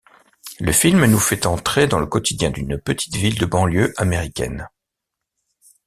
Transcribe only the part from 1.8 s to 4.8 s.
dans le quotidien d'une petite ville de banlieue américaine.